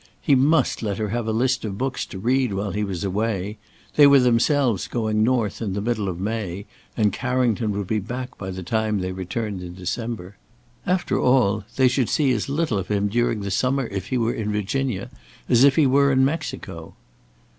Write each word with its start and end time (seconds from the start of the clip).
He 0.19 0.33
must 0.33 0.81
let 0.81 0.97
her 0.97 1.09
have 1.09 1.27
a 1.27 1.31
list 1.31 1.63
of 1.63 1.77
books 1.77 2.07
to 2.07 2.17
read 2.17 2.53
while 2.55 2.71
he 2.71 2.83
was 2.83 3.03
away: 3.03 3.59
they 3.97 4.07
were 4.07 4.19
themselves 4.19 4.87
going 4.87 5.23
north 5.23 5.61
in 5.61 5.73
the 5.73 5.79
middle 5.79 6.09
of 6.09 6.19
May, 6.19 6.65
and 6.97 7.13
Carrington 7.13 7.69
would 7.73 7.85
be 7.85 7.99
back 7.99 8.35
by 8.35 8.49
the 8.49 8.63
time 8.63 8.97
they 8.97 9.11
returned 9.11 9.61
in 9.61 9.75
December. 9.75 10.37
After 10.87 11.19
all, 11.19 11.65
they 11.75 11.87
should 11.87 12.09
see 12.09 12.31
as 12.31 12.49
little 12.49 12.79
of 12.79 12.87
him 12.87 13.09
during 13.09 13.41
the 13.41 13.51
summer 13.51 13.85
if 13.89 14.07
he 14.07 14.17
were 14.17 14.33
in 14.33 14.51
Virginia 14.51 15.11
as 15.47 15.63
if 15.63 15.75
he 15.75 15.85
were 15.85 16.11
in 16.11 16.25
Mexico. 16.25 16.95